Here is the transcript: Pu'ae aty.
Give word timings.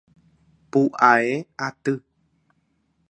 Pu'ae 0.71 1.29
aty. 1.67 1.93